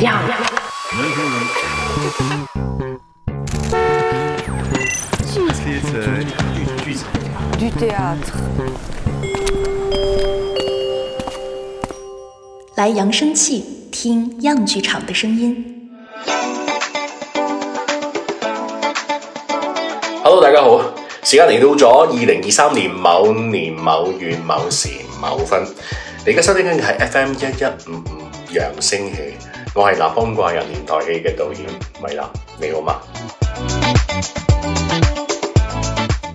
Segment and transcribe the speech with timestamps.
[0.00, 0.20] 样。
[7.58, 8.34] Du théâtre。
[12.76, 15.90] 来扬声器，听样剧场的声音。
[20.22, 20.80] Hello，大家好，
[21.22, 24.88] 時間嚟到咗二零二三年某年某月某時
[25.20, 25.64] 某分，
[26.26, 28.13] 你而家收聽緊嘅係 FM 一一五
[28.54, 29.34] 揚聲器，
[29.74, 31.68] 我係南方怪人年代戲嘅导演
[32.00, 32.30] 米娜，
[32.60, 33.00] 你好嗎？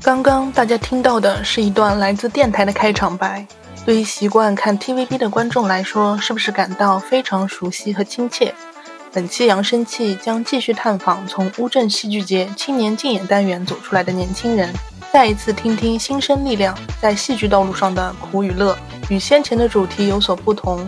[0.01, 3.47] 刚刚大家听到的是一段来自电台的开场白，
[3.85, 8.53] 对于习惯看 TVB 的观众来说，是不是感到非常熟悉和亲切？
[9.13, 14.69] 本期扬声器将继续探访从乌镇戏剧节青年竞演单元走出来的年轻人，
[15.13, 18.77] 再一次听听新生力量在戏剧道路上的苦与乐。
[19.09, 20.87] 与先前的主题有所不同，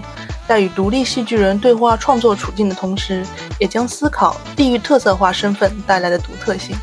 [0.51, 3.23] 在与独立戏剧人对话创作处境的同时，
[3.57, 6.75] 也将思考地域特色化身份带来的独特性。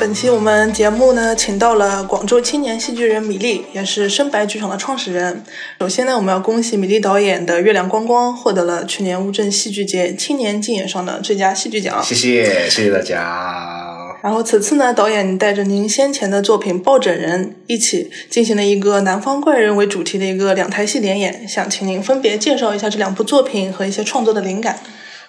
[0.00, 5.44] 本期我们节目呢，请到了广州青年戏剧人米粒，也是深白剧场的创始人。
[5.78, 12.02] 首先呢，我们要恭喜米粒导演的《月亮光光》获得了去年乌镇戏剧节青年竞演上的最佳戏剧奖。
[12.02, 13.91] 謝謝，謝謝大家。
[14.22, 24.78] 然后此次呢，导演带着您先前的作品《抱枕人》一起进行了一个南方怪人为主题的一个两台戏联演，想请您分别介绍一下这两部作品和一些创作的灵感。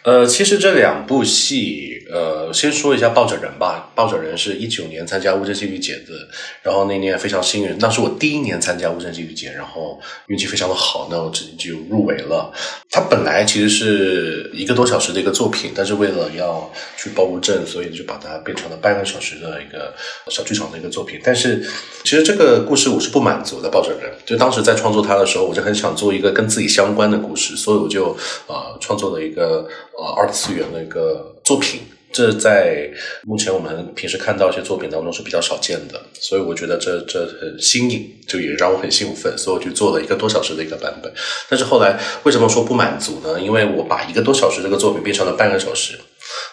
[0.03, 3.89] 呃，其实这两部戏，呃，先说一下《抱枕人》吧。
[3.95, 6.27] 《抱枕人》是一九年参加乌镇戏剧节的，
[6.61, 12.51] 然后那年非常幸运，那是我第一年参加乌镇戏剧节，然后运气非常的好，那我直接就入围了。
[12.89, 19.93] 它本来其实是一个多小时的一个作品，但是为了要去报乌镇，所以就把它变成了半个小时的一个
[20.29, 21.21] 小剧场的一个作品。
[21.23, 21.65] 但是
[22.03, 29.65] 其实这个故事我是不满足的，《抱枕人》就当时在创作它的时候，我就很想做一个跟自己相关的故事，所以我就呃创作了一个。
[29.97, 32.89] 呃，二次元的一个作品，这在
[33.23, 41.13] 目前我们平时看到一些作品当中是比较少见的，所以我觉得这这很新颖，就也让我很兴奋，所以我就做了一个多小时的一个版本。
[41.49, 43.39] 但是后来为什么说不满足呢？
[43.39, 45.99] 因为我把一个多小时这个作品变成了半个小时，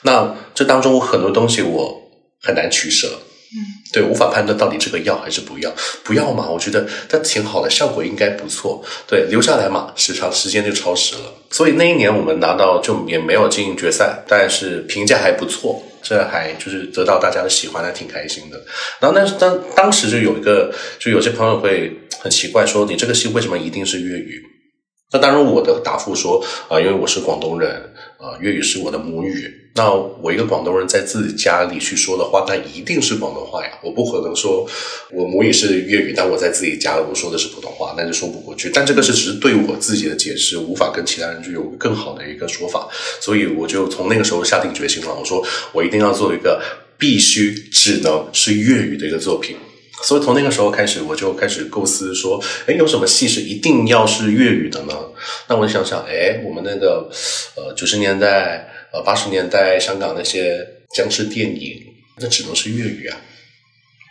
[0.03, 2.03] 那这当中很多东西我
[2.43, 3.09] 很难取舍。
[3.53, 3.59] 嗯，
[3.93, 5.73] 對，無法判断到底这个要还是不要，
[6.05, 8.81] 不要嘛，我觉得它挺好的，效果应该不错。
[9.09, 11.35] 对，留下来嘛，时长时间就超时了。
[11.51, 18.65] 所以那一年我们拿到就也没有进决赛，但是评价还不错，这还就是得到大家的喜欢，还挺开心的。
[19.01, 24.47] 然后但是当当时就有一个，就有些朋友会很奇怪说，你这个戏为什么一定是粤语？
[25.13, 27.73] 那当然我的答复说，啊、因为我是广东人，
[28.17, 29.57] 啊、呃，粵語是我的母语。
[29.75, 33.71] 那我一个广东人在自己家里去说的话，那一定是广东话呀。
[33.83, 34.69] 我不可能说
[35.13, 38.71] 我母语是粤语，但我在自己家我说的是普通话，那就说不过去。
[38.73, 42.89] 但这个是只是对我自己的解释，无法跟其他人就有更好的一个说法。
[43.21, 46.61] 所以我就从那个时候下定决心了，我说我一定要做一个
[46.99, 49.57] 必须只能是粤语的一个作品。
[50.03, 54.95] 所以从那个时候开始，我就开始构思说，哎，有什么戏是一定要是粤语的呢？
[55.49, 57.11] 那我就想想，哎，我们那个
[57.57, 58.69] 呃九十年代。
[58.93, 61.81] 呃，八十年代香港那些僵尸电影，
[62.19, 63.17] 那只能是粤语啊。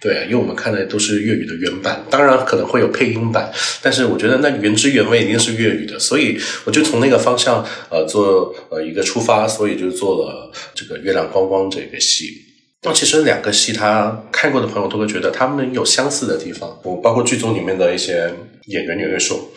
[0.01, 3.51] 对，因为我们看的都是粤语的原版，当然可能会有配音版，
[3.81, 12.45] 但是我觉得那原汁原味一定是粤语的，所以我就从那个方向呃做呃一个出发，所以就做了这个《月亮光光》这个戏。
[12.83, 16.79] 那其实两个戏，他看过的朋友都会觉得他们有相似的地方。
[16.83, 18.33] 我包括剧中里面的一些
[18.67, 19.49] 演员也会说。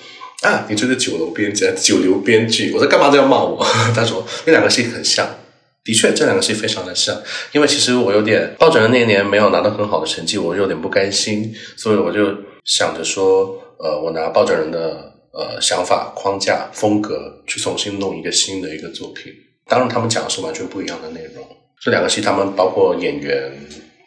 [0.43, 3.65] 啊，你這個九樓編劇，九流编剧，我在干嘛都要骂我？
[3.95, 5.25] 他说那两个戏很像，
[5.85, 7.17] 的确，这两个戏非常的像。
[7.53, 12.27] 因为其实我有点抱枕的那年没有拿到很好的成绩，我有点不甘心，所以我就
[12.65, 19.33] 想着说，呃，我拿抱枕人的呃想法、框架、风格去重新弄一个新的一个作品。
[19.69, 21.47] 当然，他们讲的是完全不一样的内容。
[21.85, 23.53] 這兩個戲，他们包括演员，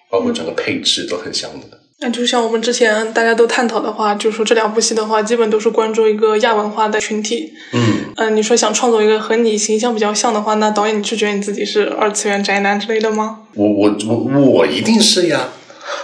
[0.09, 1.80] 包括整个配置都很像的。
[2.00, 7.54] 那就像我们之前大家都探讨的话，就是说这两部戏的话，基本都是关注一个亚文化的群体。
[7.72, 7.83] 嗯，
[8.18, 13.44] 嗯、呃，你说想创作一个和你形象比较像的话，那导演你是覺得你自己是二次元宅男之类的吗？
[13.56, 15.50] 我我我我一定是呀，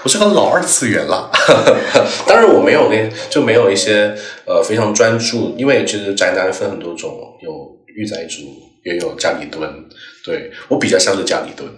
[0.04, 1.30] 我是个老二次元了。
[2.26, 4.16] 当然我没有那就没有一些
[4.46, 8.44] 呃非常专注，因为其实宅男分很多种，有御宅族，
[8.84, 9.86] 也有家里蹲。
[10.24, 11.70] 对，我比较像是家里蹲。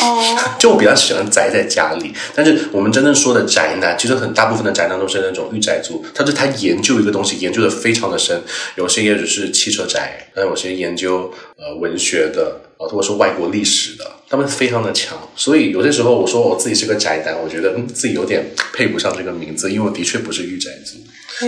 [0.00, 8.38] 哦， 就我比较喜欢宅在家里，但是我们真正说的宅男，其实很大部分的宅男都是那种御宅族，他是他研究一个东西研究的非常的深，
[8.76, 20.98] 有些也只是汽车宅，但有些研究呃文学的啊，或者是外国历史的，他们非常的强，所以有些时候我说我自己是个宅男，我觉得嗯自己有点配不上这个名字，因为我的确不是御宅族。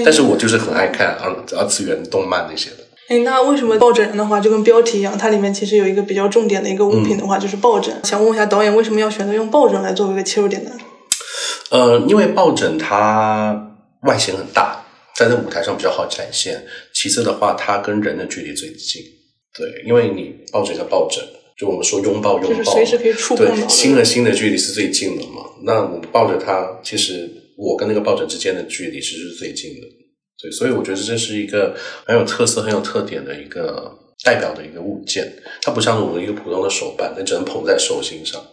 [0.05, 2.77] 但是我就是很爱看二二次元动漫那些的。
[3.09, 7.95] 哎，那为什么抱枕的话，就跟标题一样，它里面其实有一个比较重点的一个物品的话，就是抱枕。
[8.03, 10.71] 想问一下导演，为什么要选择用抱枕来作为一个切入点呢？
[11.71, 14.85] 呃，因为抱枕它外形很大，
[15.17, 16.65] 在这舞台上比较好展现。
[16.95, 19.03] 其次的话，它跟人的距离最近。
[19.57, 21.23] 对，因为你抱着一个抱枕，
[21.59, 25.43] 就我们说拥抱拥抱，就是随时可以触碰对，心和心的距离是最近的嘛。
[25.65, 29.87] 那我们抱着它，其实我跟那个抱枕之间的距离其实是最近的。
[30.41, 31.75] 对，所以我觉得这是一个
[32.07, 35.33] 很有特色、很有特点的一个代表的一个物件。
[35.63, 38.45] 它不像我们一个普通的手办，你只能捧在手心上。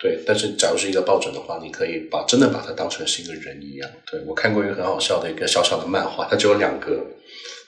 [0.00, 3.90] 对，但是假如是一个抱枕的话，你可以把真的把它当成是一个人一样。
[4.10, 7.04] 对我看过一个很好笑的一个小小的漫画，它只有两格。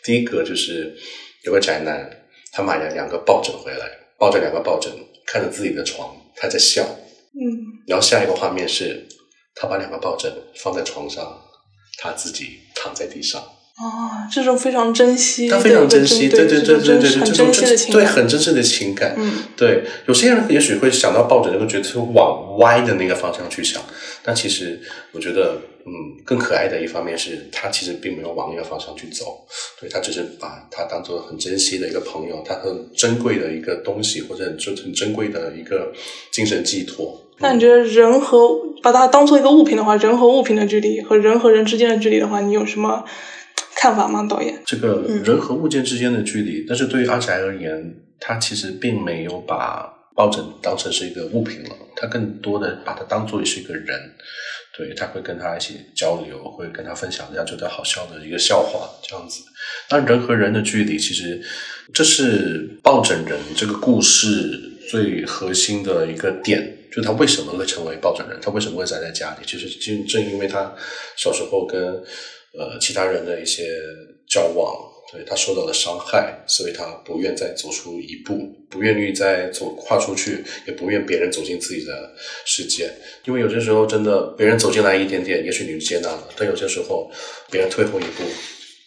[0.02, 0.96] 第一格就是
[1.44, 2.08] 有个宅男，
[2.52, 3.86] 他买了两个抱枕回来，
[4.16, 4.92] 抱着两个抱枕
[5.26, 6.82] 看着自己的床，他在笑。
[6.82, 9.06] 嗯，然后下一个画面是
[9.54, 11.36] 他把两个抱枕放在床上，
[12.00, 13.40] 他自己躺在地上。
[13.82, 19.14] 哦，这种非常珍惜，他非常珍惜，对对对对对，很珍惜的情感，对很真实的情感。
[19.16, 23.82] 嗯，对，有些人也许会想到抱枕，就会觉得往歪的那个方向去想，
[24.22, 24.78] 但其实
[25.12, 25.56] 我觉得，
[25.86, 25.90] 嗯，
[26.26, 29.46] 更可爱的一方面是他其实并没有往那个方向去走，
[29.80, 35.90] 对他只是把他当做很珍惜的一个朋友，他很珍贵的一个东西，或者很珍很珍贵的一个
[36.30, 37.18] 精神寄托。
[37.40, 38.50] 那你觉得人和
[38.82, 43.04] 把它当做一个物品的话，人和物品的距离和人和人之间的距离的话，你有什么？
[43.76, 44.60] 看法吗，导演？
[44.66, 53.98] 这个人和物件之间的距离，但是对于阿宅而言，他其实并没有把抱枕当成是一个物品了，他更多的把它当做是一个人，
[54.76, 59.40] 对他会跟他一起交流，会跟他分享人家觉得好笑的一个笑话，这样子。
[59.88, 61.40] 那人和人的距离，其实
[61.94, 64.60] 这是抱枕人这个故事
[64.90, 70.74] 最核心的一个点，就他为什么会成为抱枕人，他为什么会宅在家里，其实就正因为他
[71.16, 72.02] 小时候跟。
[72.52, 73.62] 呃，其他人的一些
[74.28, 74.74] 交往，
[75.12, 82.12] 对他受到的伤害，所以他不愿再走出一步，不愿意再走跨出去，也不愿别人走进自己的
[82.44, 82.90] 世界。
[83.24, 87.08] 因为有些时候，真的别人走进来一点点，也许你就接纳了；但有些时候，
[87.52, 88.24] 别人退后一步，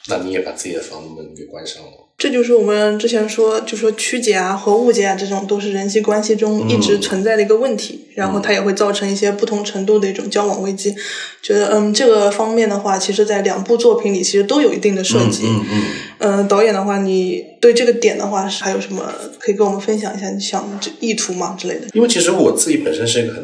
[0.10, 1.92] 那你也把自己的房门给关上了。
[2.16, 10.96] 这就是我们之前说，就说曲解啊和误解啊，这种都是人际关系中一直存在的一个问题，然后它也会造成一些不同程度的一种交往危机。
[11.42, 15.44] 觉得嗯，这个方面的话，其实在两部作品里其实都有一定的涉及。
[15.48, 15.84] 嗯嗯。
[16.20, 20.30] 嗯，导演的话，你对这个点的话，还有什么可以跟我们分享一下？
[20.30, 21.88] 你想这意图吗之类的？
[21.94, 23.44] 因为其实我自己本身是一个很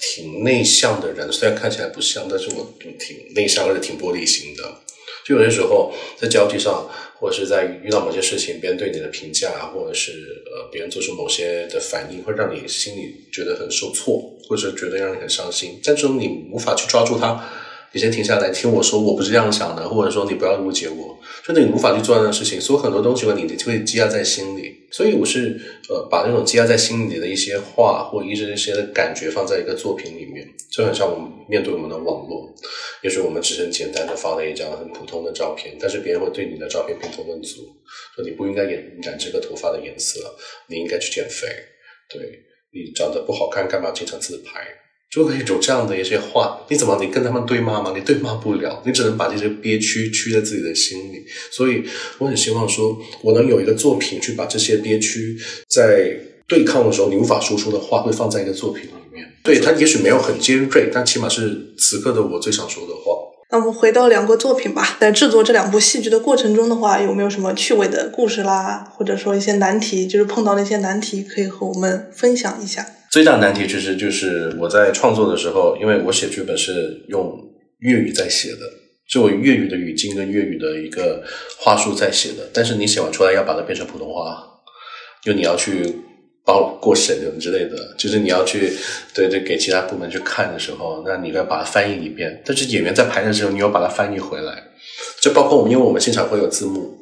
[0.00, 4.62] 挺内向的人，虽然看起来不像，但是我挺内向而且挺玻璃心的。
[5.24, 6.88] 就有些时候在交际上。
[7.16, 10.12] 或者是在遇到某些事情，别人对你的评价，或者是
[10.44, 15.80] 呃别人做出某些的反应，会让你心里觉得很受挫，或者觉得让你很伤心。
[15.82, 17.42] 但这种你无法去抓住它，
[17.92, 24.83] 你先停下来听我说，我不是这样想的，或者说你不要误解我，就你无法去做那件事情，所以很多东西会你就会积压在心里。
[24.94, 32.54] 所以我是呃把那种积压在心里的一些话，或一些一些的感觉放在一个作品里面，就很像我们面对我们的网络。
[33.02, 37.62] 也许我们只是简单的发了一张很普通的照片，但是别人会对你的照片评头论足，
[38.14, 40.20] 说你不应该染染这个头发的颜色，
[40.68, 41.48] 你应该去减肥，
[42.08, 42.22] 对
[42.72, 44.64] 你长得不好看，干嘛经常自拍？
[45.14, 47.92] 就会有这样的一些话，你怎么你跟他们对骂吗？
[47.94, 51.24] 你对骂不了，你只能把这些憋屈屈在自己的心里。
[51.52, 51.84] 所以
[52.18, 56.16] 我很希望说，我能有一个作品去把这些憋屈在
[56.48, 59.24] 对抗的时候你无法说出的话，会放在一个作品里面。
[59.44, 63.12] 对他也许没有很尖锐，但起码是此刻的我最想说的话。
[63.52, 72.84] 那我们回到两个作品吧，在制作这两部戏剧的过程中的话，有没有什么趣味的故事啦，或者说一些难题，就是碰到那些难题，可以和我们分享一下？
[73.14, 77.38] 最大难题其实就是我在创作的时候，因为我写剧本是用
[77.78, 78.68] 粤语在写的，
[79.06, 81.22] 是我粤语的语境跟粤语的一个
[81.60, 84.44] 话术在写的，但是你写完出来要把它变成普通话，
[85.24, 85.94] 就你要去。
[86.46, 88.70] 包过审什么之类的，就是你要去
[89.14, 92.42] 对对给其他部门去看的时候，那你要把它翻译一遍。
[92.44, 94.62] 但是演员在排练的时候，你要把它翻译回来。
[95.22, 96.94] 就包括我们，因为我们现场会有字幕，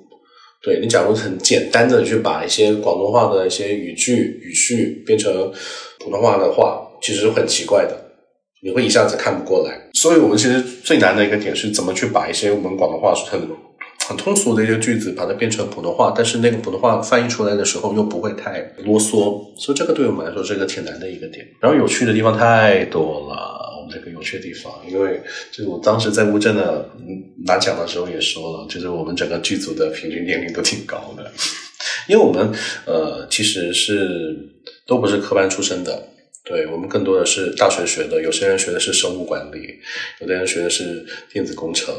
[0.63, 5.53] 对你假如很简单的去把一些广东话的一些语句语序变成
[6.03, 7.97] 普通话的话，其实很奇怪的，
[8.63, 9.89] 你会一下子看不过来。
[9.95, 13.41] 所以我们其实最难的一个点是怎么去把一些我们广东话很。
[14.09, 21.47] 很通俗的一些句子，把它变成普通话，但是那个普通话翻译出来的时候又不会太啰嗦，所以这个对我们来说是一个挺难的一个点。
[21.61, 26.91] 然后有趣的地方太多了，我们这个有趣的地方，因为就是我当时在乌镇的
[27.47, 31.31] 拿奖的时候也说了，就是我们整个剧组的平均年龄都挺高的，
[32.09, 32.53] 因为我们
[32.87, 34.37] 呃其实是
[34.87, 36.09] 都不是科班出身的，
[36.45, 39.79] 对我们更多的是大学学的，有些人学的是生物管理，
[40.21, 41.95] 有的人学的是电子工程。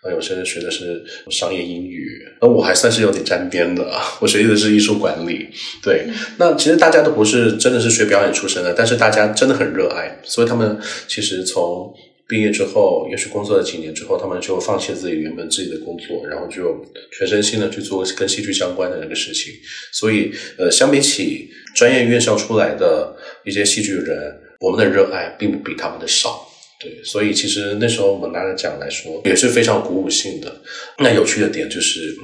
[0.00, 3.84] 啊有些人学的是商业英语，那我还算是有点沾边的，
[4.20, 5.48] 我学的是艺术管理。
[5.82, 6.06] 对，
[6.36, 11.92] 那其实大家都不是真的是学表演出身的，但是大家真的很热爱，所以他们其实从
[12.28, 19.50] 毕业之后，也许工作了几年之后，他们就放弃自己原本自己的工作，然后就全身心的去做跟戏剧相关的那个事情。
[19.92, 23.16] 所以，呃，相比起专业院校出来的
[23.46, 26.46] 一些戏剧人，我们的热爱并不比他们的少。
[26.80, 30.60] 对，所以其实那时候我们拿着奖来说，也是非常鼓舞性的。
[30.98, 32.14] 那有趣的点就是，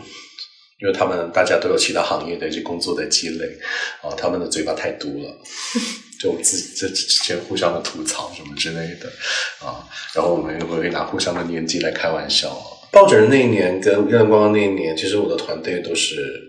[0.81, 3.47] 因为他们大家都有其他行业的一些工作的积累，
[4.03, 5.37] 啊，他们的嘴巴太毒了，
[6.25, 9.13] 就自己这之间互相的吐槽什么之类的，
[9.61, 12.57] 啊，然后我们又会拿互相的年纪来开玩笑。
[12.91, 16.43] 抱枕人那一年跟月亮光光那一年，其实我的团队都是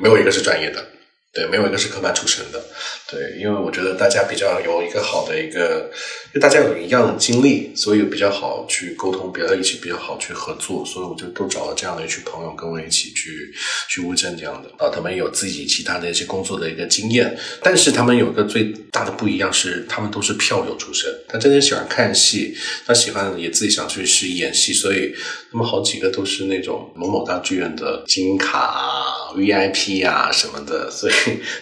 [0.00, 0.84] 没有一个是专业的。
[1.32, 2.62] 对，没有一个是科班出身的。
[3.10, 5.90] 对，因为我觉得大家比较有一个好的一个，
[6.26, 13.52] 因为大家有一样的经历，所以比较好去沟通，比较一起比较好去合作，所以我就都找了这样的一群朋友跟我一起去
[13.88, 14.90] 去乌镇这样的啊。
[14.94, 22.54] 他们有自己其他的一些工作的一个经验，但是他们有一个最大的不一样是，他们都是票友出身，他真的喜欢看戏，
[22.86, 25.14] 他喜欢也自己想去是演戏，所以
[25.52, 31.12] 他们好几个都是那种某某大剧院的金卡啊、VIP 啊什么的， 所以。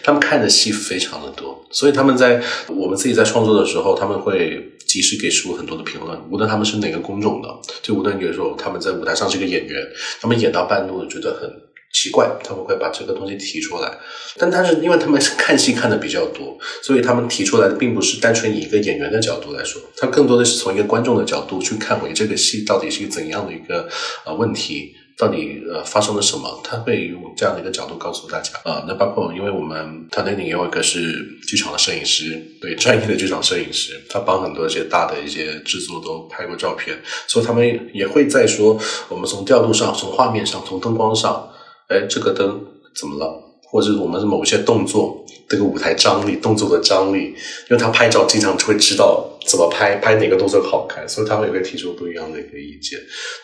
[0.01, 6.17] 他们看的戏非常的多，所以他们在我们自己在创作的时候，他们会及时给出很多的评论。
[6.29, 7.49] 无论他们是哪个工种的，
[7.81, 9.85] 就无论比如说他们在舞台上是个演员，
[10.21, 11.49] 他们演到半路觉得很
[11.93, 13.97] 奇怪，他们会把这个东西提出来。
[14.37, 23.89] 但他是因为他们是看戏看的比较多，所以他们提出来的并不是单纯以一个演员的角度来说，他更多的是从一个观众的角度去看回这个戏到底是一个怎样的一个
[24.25, 24.95] 呃问题。
[25.17, 26.59] 到底呃发生了什么？
[26.63, 28.83] 他会用这样的一个角度告诉大家啊。
[28.87, 31.13] 那包括因为我们团队里有一个是
[31.47, 38.79] 剧场的摄影师，对专业的剧场摄影师，他帮很多一些大的一些制作都拍过照片，所以他们也会在说
[39.09, 41.47] 我们从调度上、从画面上、从灯光上，
[41.91, 43.49] 哎，这个灯怎么了？
[43.69, 52.99] 或者我们某些动作，这个舞台张力、动作的张力，因为他拍照经常就会知道怎么拍，拍哪个动作好看，所以他会会提出不一样的一个意见。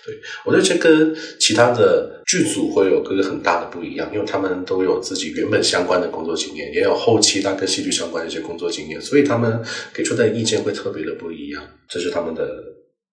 [0.06, 0.14] 对
[0.44, 9.62] 我觉得这跟其他的剧组会有个很大的不一样，因为他们都有自己原本相关的工作经验，也有后期他跟戏剧相关的一些工作经验，所以他们
[9.94, 11.64] 给出的意见会特别的不一样。
[11.88, 12.46] 这是他们的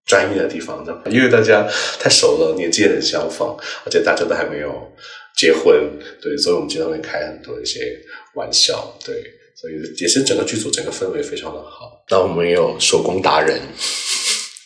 [0.06, 1.66] 专业的地方的，因为大家
[1.99, 4.92] 太熟了，年纪也很相仿，而且大家都还没有。
[5.37, 5.90] 结婚，
[6.23, 7.80] 对，所以我们经常会开很多一些
[8.34, 9.16] 玩笑，对，
[9.56, 12.04] 所以也是整个剧组整个氛围非常的好。
[12.08, 13.61] 那我们也有手工达人，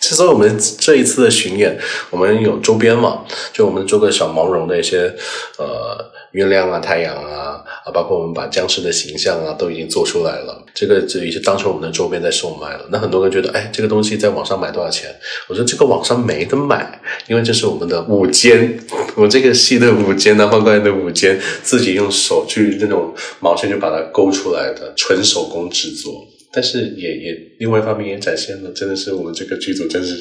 [0.08, 5.14] 之所以我们这一次的巡演，我们有周边嘛，就我们做个小毛绒的一些
[5.58, 7.62] 呃月亮啊、太阳啊。
[7.84, 12.86] 啊，包括我们把僵尸的形象啊都已经做出来了，这个就已经当成我们的周边在售卖了。
[12.90, 15.08] 那很多人觉得，哎，这个东西在网上买多少钱？
[15.48, 18.78] 我说这个网上没得买，因为这是我们的五间，
[19.16, 26.26] 我这个戏的五间，南方高原的五间，自己用手去那种毛线就把它勾出来的，纯手工制作。
[26.50, 30.16] 但是也也另外一方面也展现了，真的是我们这个剧组真是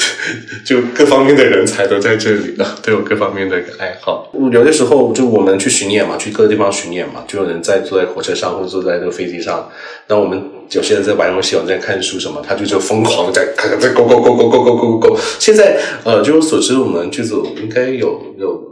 [0.64, 4.32] 就各方面的人才都在这里了，都有各方面的一个爱好。
[4.50, 9.70] 有的时候就我们去巡演嘛，去各个地方巡演嘛，就有人在坐在火车上或者坐在这个飞机上。
[10.08, 15.18] 那我们有些人在玩游戏，有人在看书什么，他就就疯狂在看看在勾勾勾勾勾勾勾勾。
[15.38, 18.64] 现在呃，据我所知，我们剧组应该有有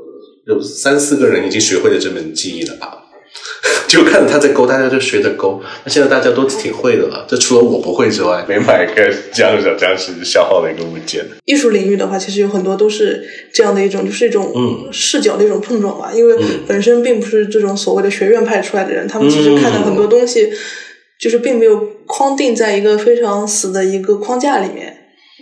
[0.47, 3.03] 有三四个人已经学会了这门技艺了吧。
[3.89, 5.63] 就看着他在勾，大家就学着勾。
[5.85, 11.25] 那现在大家都挺会的了，这除了我不会之外，每买一个僵尸僵尸消耗的一个物件。
[11.45, 14.53] 艺术领域的话，其实有很多都是这样的一种，就是一种
[14.93, 16.13] 视角的一种碰撞吧。
[16.15, 16.37] 因为
[16.67, 20.51] 本身并不是这种所谓的学院派出来的人，他们其实看的很多东西，
[21.21, 24.97] 就是并没有框定在一个非常死的一个框架里面，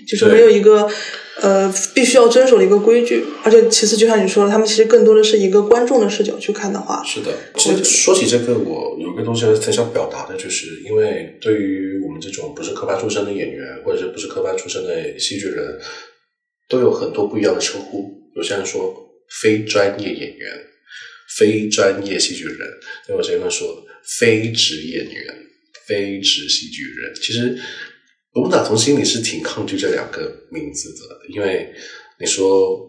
[0.07, 0.89] 就是没有一个。
[1.43, 7.03] 呃，必须要遵守的一个规矩，而且其次，就像你说的，他们其实更多的是一个观众的视角去看的话。
[7.05, 15.81] 是的，其实说起这个，我有一个东西很想表达的，就是因为对于我们这种不是科班出身的演员，或者是不是科班出身的戏剧人，
[16.69, 18.13] 都有很多不一样的称呼。
[18.37, 18.95] 有些人说
[19.43, 20.51] 非专业演员、
[21.37, 22.59] 非专业戏剧人，
[23.09, 23.85] 有些人说
[24.19, 25.35] 非职业演员、
[25.89, 27.13] 非职戏剧人。
[27.21, 27.59] 其实。
[28.35, 31.73] 我们打从心里是挺抗拒这两个名字的，因为
[32.19, 32.81] 你说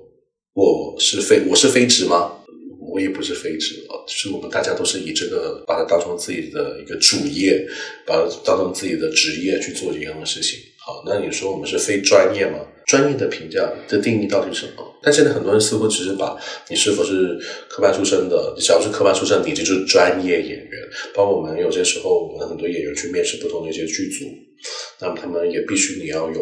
[0.53, 2.31] 我是非我是非职吗？
[2.91, 7.63] 我也不是非职啊，是我们大家都是以这个把它当成自己的一个主业，
[8.07, 10.57] 把它当成自己的职业去做一样的事情。
[10.83, 12.57] 好，那你说我们是非专业吗？
[12.87, 14.83] 专业的评价的定义到底是什么？
[15.03, 16.35] 但现在很多人似乎只是把
[16.69, 17.37] 你是否是
[17.69, 20.89] 科班出身的，你只要是科班出身，你就是专业演员。
[21.13, 24.25] 包括我们有些时候，我们很多演员去面试不同的一些剧组。
[25.01, 26.35] 那么他们也必须你要有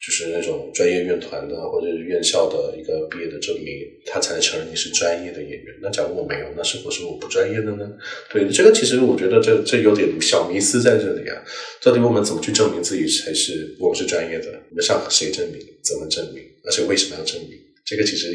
[0.00, 3.66] 就是那种专业院团的或者是院校的一个毕业的证明，
[4.06, 5.74] 他才能承认你是专业的演员。
[5.82, 7.86] 那假如我没有，那是否是我不专业的呢？
[8.32, 11.36] 对，这个其实我觉得这这有点小迷思在这里啊。
[11.82, 14.48] 到底我们怎么去证明自己才是我们是专业的？
[14.70, 15.60] 我们向谁证明？
[15.82, 16.42] 怎么证明？
[16.64, 17.50] 而且为什么要证明？
[17.84, 18.28] 这个其实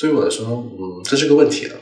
[0.00, 1.80] 对于我来说，嗯，这是个问题了。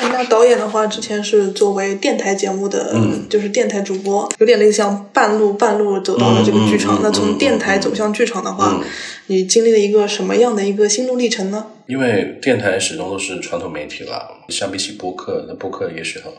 [0.00, 2.94] 那导演的话，之前是作为电台节目的，
[3.28, 7.00] 就是电台主播，有点类似像半路半路走到了这个剧场。
[7.02, 8.82] 那从电台走向剧场的话，
[9.26, 11.66] 你经历了一个什么样的一个心路历程呢？
[11.86, 16.30] 因为电台始终都是传统媒体了，相比起播客，那播客也许哈，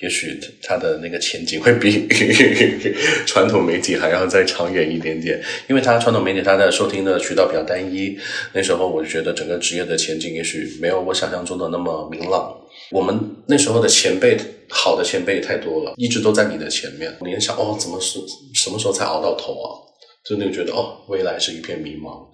[0.00, 2.06] 也许它的那个前景会比
[3.24, 5.40] 传统媒体还要再长远一点点。
[5.66, 8.18] 因为它传统媒体它的收听的渠道比较单一，
[8.52, 12.54] 那时候我就觉得整个职业的前景也许没有我想象中的那么明朗。
[12.90, 14.36] 我们那时候的前辈，
[14.68, 17.14] 好的前辈太多了，一直都在你的前面。
[17.20, 18.18] 你想哦，怎么是
[18.54, 19.68] 什么时候才熬到头啊？
[20.24, 22.26] 就那个觉得哦，未来是一片迷茫，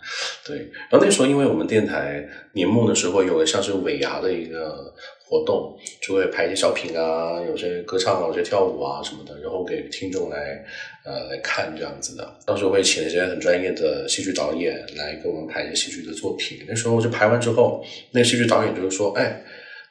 [0.44, 0.56] 对。
[0.90, 4.92] 然后那时候，因为我们电台年末的时候有个像是尾牙的一个
[5.28, 10.64] 活动，就会排一些小品啊，有些歌唱啊，有些跳舞啊什么的，然后给听众来
[11.04, 12.37] 呃来看这样子的。
[12.44, 16.64] 到时候会请一些很专业的戏剧导演来给我们排一些戏剧的作品。
[16.66, 19.40] 那时候就排完之后，那戏剧导演就是说：“哎，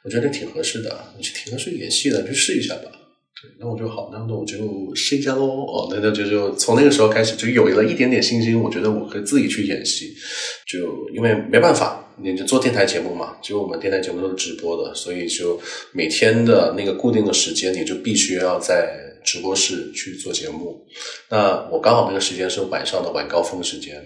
[0.04, 2.90] 我觉得挺合适的，你挺合适演戏的，去试一下吧。”
[3.60, 5.44] 那我就好，那那我就试一下喽。
[5.44, 8.58] 哦，那那就就从那个时候开始就有了一点点信心。
[8.58, 10.14] 我觉得我可以自己去演戏，
[10.66, 15.60] 就因为没办法，你就做电台节目嘛，就我们电台节目都是直播的，所以就
[15.92, 20.82] 每天的那个固定的时间，你就必须要在直播室去做节目。
[21.28, 24.02] 那我刚好那个时间是晚上的晚高峰时间，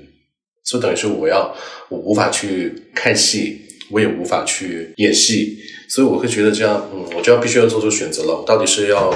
[0.69, 1.55] 就等于是我要
[1.89, 3.61] 我无法去看戏，
[3.91, 5.59] 我也无法去演戏。
[5.89, 8.41] 所以我会觉得这样，嗯，我就要必须要做出选择了。
[8.41, 9.15] 我到底是要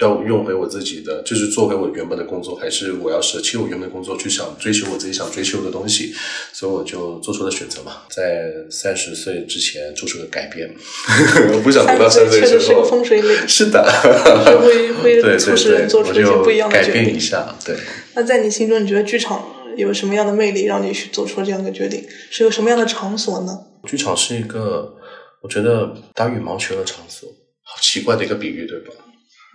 [0.00, 6.14] 要用回我自己的，就是做回我原本的工作，还是我要舍弃我原本的工作，去想追求我自己想追求的东西？
[6.52, 10.72] 所以我就做出了选择嘛，在三十岁之前做出了改变。
[11.54, 12.60] 我不想等到三十岁之后。
[12.60, 13.48] 是个风水岭。
[13.48, 13.82] 是的。
[14.62, 16.94] 会会促使人做出一些不一样的决定。
[16.94, 17.74] 改变一下，对。
[18.14, 19.44] 那在你心中，你觉得剧场
[19.76, 22.04] 有什么样的魅力，让你去做出了这样的决定？
[22.30, 23.58] 是有什么样的场所呢？
[23.86, 24.94] 剧场是一个。
[25.42, 27.28] 我觉得打羽毛球的场所，
[27.62, 28.92] 好奇怪的一个比喻，对吧？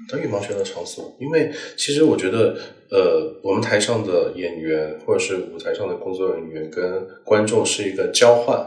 [0.09, 2.55] 打羽毛球的场所，因为其实我觉得，
[2.89, 8.57] 呃，我们台上的演员或者是舞台上的工作人员跟观众是一个交换，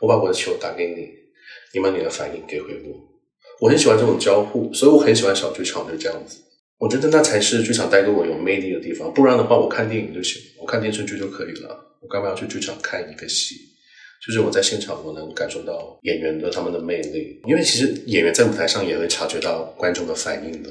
[0.00, 1.08] 我把我的球打给你，
[1.72, 3.00] 你把你的反应给回我，
[3.60, 6.38] 我很喜欢这种交互，所以我很喜欢小剧场就这样子。
[6.76, 13.54] 我觉得那才是剧场带给我有魅力的地方，不然的话，我看电影就行，我看电视剧就可以了，我干嘛要去剧场看一个戏？
[14.24, 20.70] 就是我在现场，我能感受到演员的他们的魅力，因为其实演员在舞台上也会察觉到观众的反应的。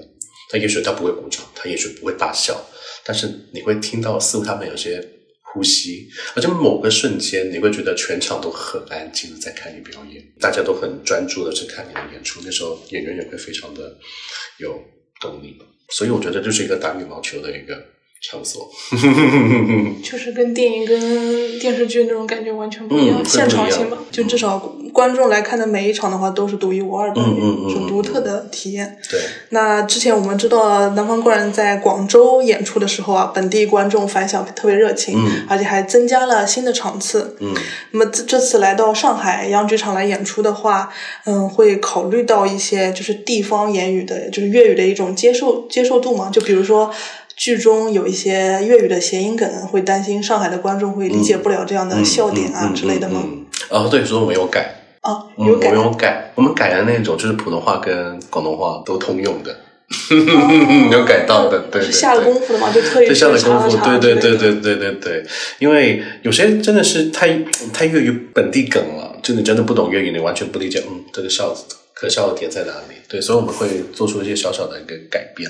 [0.49, 2.61] 他也许他不会鼓掌，他也许不会大笑，
[3.05, 5.05] 但是你会听到似乎他们有些
[5.53, 12.41] 呼吸，而且某个瞬间你会觉得全场都很安静的在看你表演，大家都很专注的去看你的演出。
[12.43, 13.97] 那时候演员也会非常的
[14.59, 14.77] 有
[15.19, 15.57] 动力，
[15.89, 17.81] 所以我觉得这是一个打羽毛球的一个。
[18.21, 18.69] 场所，
[20.03, 24.59] 就是跟电影、跟电视剧那种感觉完全不一样，现场性吧，就至少
[24.93, 27.21] 观众来看的每一场的话都是独一无二的，
[27.67, 28.95] 是独特的体验。
[29.09, 29.19] 对。
[29.49, 35.17] 那之前我们知道南方怪人在广州演出的时候啊，本地观众反响特别热情，
[35.49, 37.35] 而且还增加了新的场次。
[37.39, 37.55] 嗯。
[37.89, 40.93] 那么这这次来到上海央剧场来演出的话，
[41.25, 46.29] 嗯，会考虑到一些就是地方言语的，就是粤语的一种接受接受度嘛？
[46.31, 46.93] 就比如说。
[47.35, 53.23] 剧中有一些粤语的谐音梗，会担心上海的观众会理解不了这样的笑点啊之类的吗？
[53.69, 54.75] 哦，对，所以我们有改。
[55.01, 55.69] 哦，有改。
[55.69, 59.55] 我们有改，我们改的那种就是普通话跟广东话都通用的，
[60.91, 61.91] 有改到的，对对。
[61.91, 65.25] 下了功夫的嘛，就特意下了功夫，对对对对对对对。
[65.57, 67.39] 因为有些真的是太
[67.73, 71.55] 太粤语本地梗了，就你真的不懂粤语，你完全不理解，嗯，这个笑
[71.95, 72.95] 可笑的点在哪里？
[73.09, 75.49] 对，所以我们会做出一些小小的一个改变。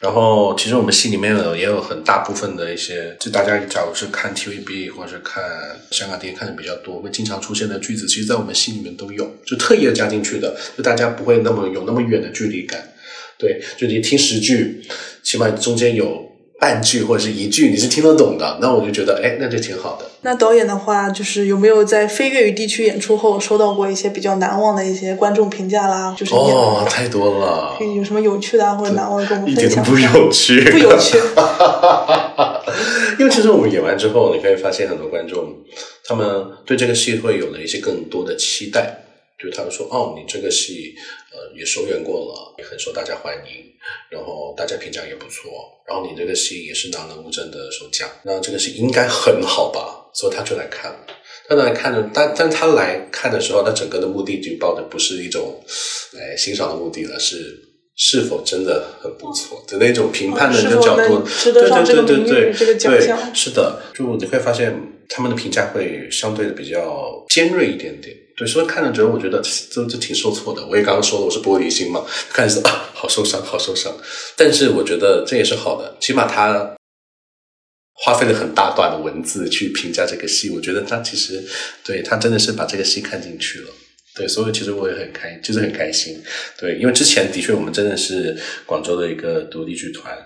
[0.00, 5.42] 然后，其实我们戏里面有也有很大部分的一些，就大家假如是看 TVB 或者是看
[5.90, 12.92] 香港电影看的比较多，会经常出现的句子，其实，在我们戏里面都有，就特意加进去的，就大家不会那么有那么远的距离感。
[13.36, 14.86] 对，就你听十句，
[15.22, 16.27] 起码中间有。
[16.60, 20.04] 半句或者是一句你是听得懂的，那我就觉得哎，那就挺好的。
[20.22, 26.12] 那导演的话，就是有没有在非粤语地区演出后收到过一些比较难忘的一些观众评价啦？
[26.18, 27.76] 就是哦，太多了。
[27.96, 29.70] 有什么有趣的啊，或者难忘的跟我们分享？
[29.70, 31.16] 一点都不有趣，不有趣。
[33.20, 35.54] 因为其实我们演完之后，你可以发现很多观众，
[36.04, 36.26] 他们
[36.66, 39.04] 对这个戏会有了一些更多的期待。
[39.40, 40.92] 就他们说哦，你这个戏
[41.32, 43.64] 呃也首演过了，也很受大家欢迎，
[44.10, 45.50] 然后大家评价也不错，
[45.86, 50.10] 然后你这个戏也是拿了乌镇的首奖，那这个戏应该很好吧？
[50.14, 50.98] 所以他就来看了。
[51.48, 55.62] 他来看的，但但他来看的时候，他整个的目的就抱的不是一种
[56.12, 57.58] 来欣赏的目的了，是
[57.96, 61.24] 是否真的很不错的那种评判的那个角度。
[61.44, 68.14] 对对对对对，这个奖项是的，就你会发现他们的评价会相对的比较尖锐一点点。
[68.38, 70.64] 对，所以看了之后，我觉得这这挺受挫的。
[70.68, 73.92] 我也刚刚说了，我是玻璃心嘛，看着啊，好受伤，好受伤。
[74.36, 76.74] 但是我觉得这也是好的，起码他。
[78.00, 81.44] 花费了很大段的文字去评价这个戏，我觉得他其实
[81.84, 83.68] 对他真的是把这个戏看进去了，
[84.14, 86.22] 对，所以其实我也很开，就是很开心，
[86.56, 90.16] 对，因为之前的确我们真的是广州的一个独立剧团。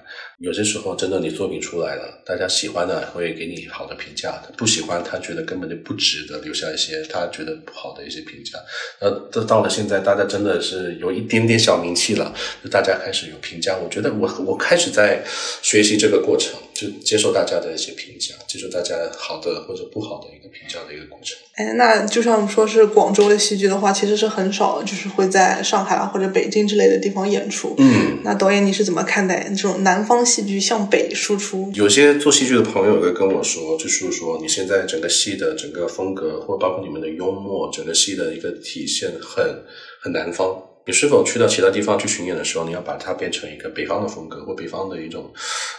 [0.42, 8.58] 有些时候，真的你作品出来了，大家喜欢的会给你好的评价，不喜欢他觉得根本就不值得留下一些他觉得不好的一些评价。
[9.00, 13.78] 那，这到了现在，大家真的是有一点点小名气了，就大家开始有评价。
[13.78, 15.22] 我觉得我我开始在
[15.62, 21.36] 学习这个过程，就接受大家的一些评价，接受大家好的或者不好的一个评价的一个过程。
[21.54, 27.74] 哎，那就像说是广州的戏剧的话，其实是很少，就是会在上海啊或者北京之类的地方演出。
[27.78, 31.70] 嗯，那导演你是怎么看待这种南方戏剧向北输出？
[31.74, 39.62] 有些做戏剧的朋友会跟我说，就是说你现在整个戏的整个风格，或包括你们的幽默，整个戏的一个体现很
[40.00, 40.56] 很南方。
[40.86, 45.32] 你是否去到其他地方去巡演的时候，你要把它变成一个北方的风格，或北方的一种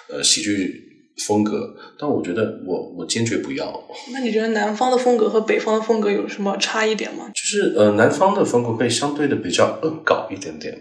[0.10, 0.90] 呃喜剧？
[1.28, 3.88] 风格，但我觉得我我坚决不要。
[4.12, 7.30] 那你觉得南方的风格和北方的风格有什么差异点吗？
[7.36, 10.76] 就是呃，南方的风格会相对的比较恶搞一点点，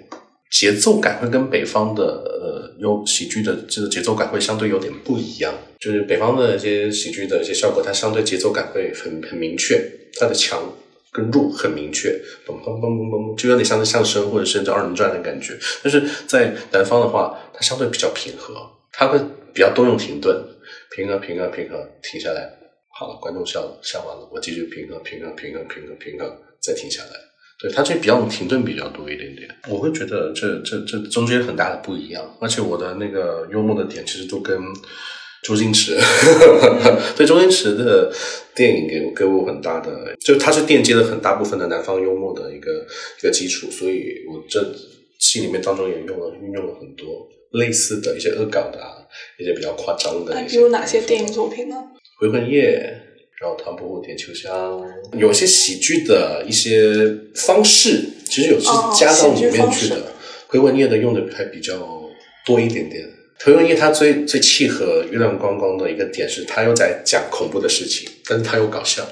[0.50, 5.52] 节奏感会跟北方的呃有喜剧的这个节奏感会相对有点不一样。
[5.78, 9.86] 就是北方的一些喜剧的一些效果，它相对节奏感会很很明确，
[10.18, 10.62] 它的强
[11.12, 12.10] 跟入很明确，
[12.46, 15.56] 嘣嘣嘣嘣嘣，就有点像是相声或者甚至二人转的感觉。
[15.82, 18.54] 但是在南方的话，它相对比较平和，
[18.92, 19.20] 它会。
[19.54, 20.34] 比较多用停顿，
[20.96, 22.50] 平和平和平和，停下来，
[22.98, 27.10] 好了，观众笑了，笑完了，我继续平和平和平和平和平和，再停下来。
[27.60, 34.58] 对它这比较停顿比较多一点点，我会觉得这这这中间很大的不一样，而且我的那个幽默的点其实都跟
[35.42, 35.98] 周星驰，
[37.16, 38.12] 对周星驰的
[38.54, 42.86] 电影给给我很大的，就他是链接了很大部分的南方幽默的一个
[43.18, 44.64] 一个基础，所以我这
[45.18, 48.98] 戏里面当中也用了运用了很多类似的一些恶搞的啊。
[49.38, 51.76] 一些比较夸张的，比如哪些电影作品呢？
[52.18, 52.80] 回魂夜，
[53.38, 54.82] 然后唐伯虎点秋香，
[55.18, 56.94] 有些喜剧的一些
[57.34, 58.66] 方式，其实有是
[58.98, 60.14] 加到里面去的。
[60.46, 61.74] 回魂夜的用的还比较
[62.46, 63.06] 多一点点。
[63.44, 69.06] 回魂夜它最最契合月亮光光的一个点是，它又在讲恐怖的事情，但是它又搞笑。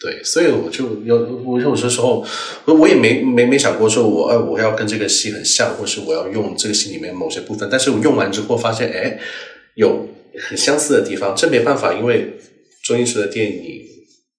[0.00, 2.24] 对，所以我就有我有些时候，
[2.64, 9.18] 我我也没没没想过说，我呃我要跟这个戏很像，或是我要用这个戏里面某些部分，但是我用完之后发现，哎，
[9.74, 10.08] 有
[10.48, 12.38] 很相似的地方，这没办法，因为
[12.84, 13.82] 周星驰的电影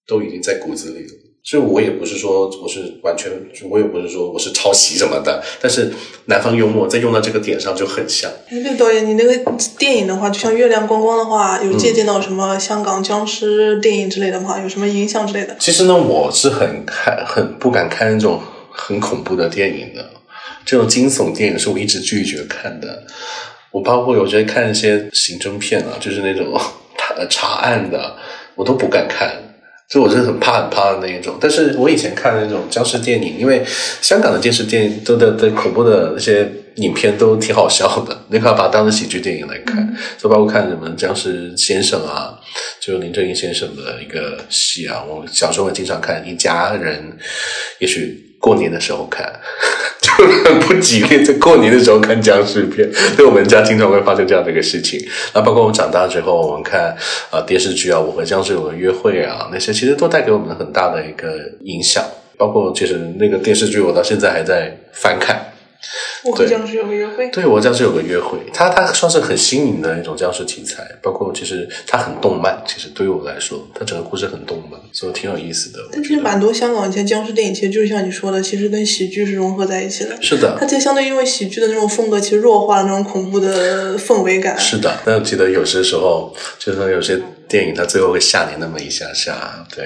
[0.06, 1.19] 都已经在骨子里了。
[1.42, 3.32] 所以，我也不是说我是完全，
[3.70, 5.42] 我也不是说我是抄袭什么的。
[5.60, 5.90] 但是，
[6.26, 8.30] 南方幽默在用到这个点上就很像。
[8.48, 9.34] 哎，对导演，你那个
[9.78, 14.60] 电影的话，就像《月亮光光》的话，有借鉴到什么香港僵尸电影之类的吗？
[14.62, 15.56] 有什么影响之类的？
[15.58, 20.10] 其实呢，我是很看、很不敢看那种很恐怖的电影的。
[20.66, 23.02] 这种惊悚电影是我一直拒绝看的。
[23.72, 26.46] 我包括有些看一些刑侦片啊，就是那种
[26.98, 28.16] 查查案的，
[28.54, 29.49] 我都不敢看。
[29.90, 33.62] 就我真的很怕很怕的那一种，但是我以前看那种僵尸电影，因为
[34.00, 42.38] 香港的电视电影都的的恐怖的那些影片都挺好笑的，你可以把它当成喜剧电影来看，就包括看什么僵尸先生啊，
[42.80, 47.18] 就林正英先生的一个戏啊，我小时候也经常看，一家人，
[47.80, 48.29] 也许。
[48.40, 49.32] 过年的时候看
[50.02, 50.10] 就
[50.44, 54.98] 很不吉利，在过年的时候看僵尸片，对我们家经常会发生这样的一个事情。
[55.34, 56.96] 那包括我们长大之后，我们看
[57.30, 62.02] 啊电视剧啊，《我和僵尸有个约会》啊，那些其实都带给我们很大的一个影响。
[62.36, 65.49] 包括其实那个电视剧，我到现在还在翻看。
[66.24, 67.28] 我和僵尸有个约会。
[67.30, 72.62] 对，我僵尸有个约会，它它算是很新颖的一种僵尸题材，包括其实它很动漫。
[72.66, 75.78] 其实对于我来说，它整个故事很动漫，所以挺有意思的。
[75.92, 80.16] 但其实蛮多香港以前僵尸电影，其实就是像你说的，其实跟喜剧是融合在一起的。
[80.20, 80.56] 是的。
[80.60, 84.58] 它其实相对因为喜剧的那种风格，其实弱化了那种恐怖的氛围感。
[84.58, 85.00] 是的。
[85.04, 89.84] 但我记得有些时候，就是说有些电影，它最后会吓你那么一下下，对。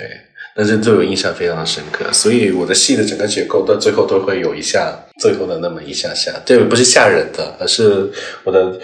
[0.57, 8.11] 但是对我印象非常的深刻，所以我的戏的整个结构到最后都会有一下最后的那么一下下，这个不是吓人的，而是
[8.45, 8.81] 我的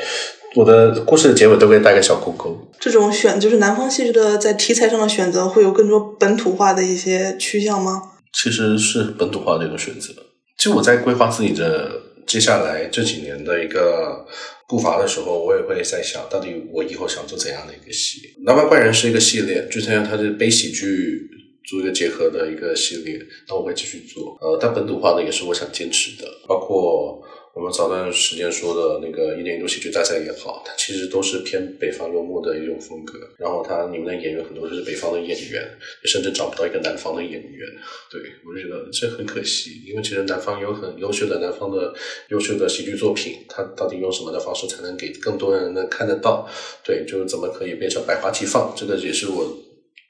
[0.57, 2.71] 我的故事的结尾都会带个小勾勾。
[2.81, 8.03] 这种选就是南方戏剧的在题材上的选择，会有更多本土化的一些趋向吗？
[8.33, 10.13] 其实是本土化的一个选择。
[10.59, 11.91] 就我在规划自己的
[12.27, 14.27] 接下来这几年的一个
[14.69, 18.19] 步伐的时候，我也会在想到底我以后想做怎样的一个戏。
[18.45, 21.29] 《南方怪人》是一个系列，之前它是悲喜剧
[21.65, 23.19] 做一个结合的一个系列，
[23.49, 24.37] 那我会继续做。
[24.41, 27.23] 呃，但本土化的也是我想坚持的，包括。
[27.53, 33.19] 我们早段时间说的那个一年一度喜剧大赛也好，它其实都是偏北方幽默的一种风格。
[33.37, 35.69] 然后它里面的演员很多都是北方的演员，
[36.05, 37.69] 甚至找不到一个南方的演员。
[38.09, 41.93] 对我就觉得这很可惜，因为其实南方有很优秀的南方的
[42.29, 46.49] 优秀的喜剧作品，它到底用什么的方式才能给更多人能看得到？
[46.85, 48.73] 对，就是怎么可以变成百花齐放？
[48.77, 49.45] 这个也是我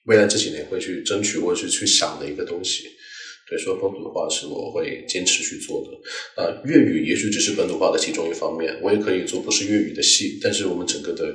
[0.05, 2.85] 未来这几年会去争取或者是去想的一个东西。
[3.49, 6.43] 所以说本土化是我会坚持去做的。
[6.43, 11.35] 啊，粤语也许只是本土化的其中一方面，我也可以做不是粤语的戏，但是我们整个的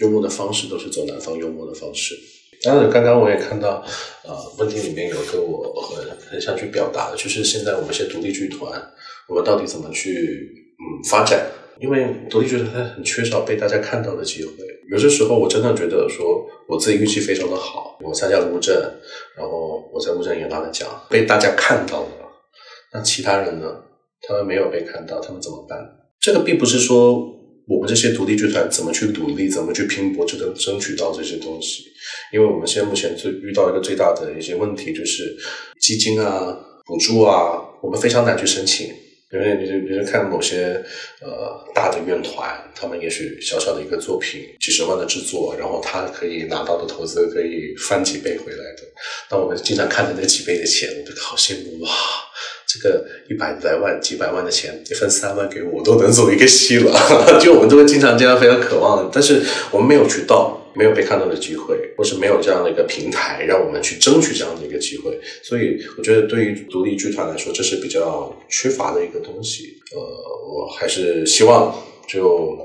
[0.00, 2.16] 幽默的方式都是走南方幽默的方式。
[2.62, 3.86] 当然，刚刚我也看到，
[4.24, 8.82] 呃，问题里面有个我很很想去表达的，就是现在我们一些独立剧团，
[9.28, 11.46] 我们到底怎么去嗯发展？
[11.80, 14.52] 因为独立剧团它很缺少被大家看到的机会。
[14.90, 18.74] 有些时候，我真的觉得说我自己运气非常的好，我参加了乌镇，
[19.36, 22.08] 然后我在乌镇也拿了奖，被大家看到了。
[22.92, 23.66] 那其他人呢？
[24.26, 25.78] 他们没有被看到，他们怎么办？
[26.20, 27.14] 这个并不是说
[27.68, 31.82] 我们这些独立剧团怎么去努力，怎么去拼搏，就能争取到这些东西。
[32.32, 35.36] 因为我们现在目前最遇到一个最大的一些问题，就是
[35.80, 38.88] 基金啊、补助啊，我们非常难去申请。
[39.32, 40.80] 因为你就你就看某些
[41.20, 48.82] 呃大的院团，他们也许小小的一个作品，几十万的制作，然后他可以拿到的投资可以翻几倍回来的。
[49.30, 51.90] 那我们经常看的那几倍的钱，我就好羡慕哇！
[52.66, 56.92] 这个一百来万、几百万的钱，你分三万给我，我都能做一个 戏了。
[57.40, 60.60] 就我们都会经常这样非常渴望，但是我们没有渠道。
[60.74, 65.18] 没有被看到的机会，或是没有这样的一个平台，让我们去争取这样的一个机会。
[65.42, 69.64] 所以，我觉得对于独立剧团来说，这是比较缺乏的一个东西。
[69.94, 71.72] 呃，我还是希望
[72.08, 72.58] 就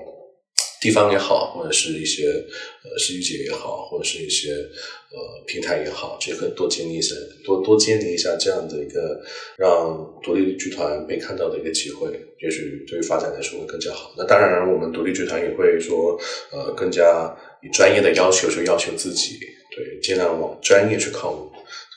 [0.82, 7.14] 地方也好，或者是一些呃戏剧节也好，或者是一些呃平台也好，这个多建立一些，
[7.46, 9.22] 多多建立一下这样的一个
[9.58, 12.10] 让独立剧团被看到的一个机会，
[12.42, 14.14] 也许对于发展来说会更加好。
[14.18, 16.18] 那当然，我们独立剧团也会说，
[16.52, 17.38] 呃，更加。
[17.62, 19.38] 以专业的要求去要求自己，
[19.76, 21.52] 对，尽量往专业去靠拢，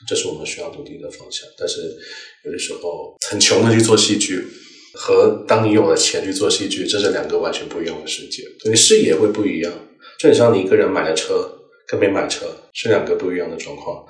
[0.07, 1.47] 这是我们需要努力的方向。
[1.57, 1.81] 但是
[2.45, 4.45] 有的时候很穷的去做戏剧，
[4.93, 8.43] 和当你有了钱去做戏剧，这是两个完全不一样的世界。
[8.65, 9.71] 你视野会不一样，
[10.19, 11.49] 就像你一个人买了车
[11.87, 14.05] 跟没买车是两个不一样的状况。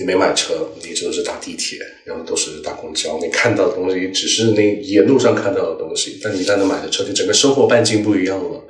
[0.00, 6.20] 你没买车，你一直都是打地铁，然后都是打公交，你看到的东西只是那沿路上看到的东西。
[6.22, 8.64] 但你一旦买了车，你整个生活半径不一样了。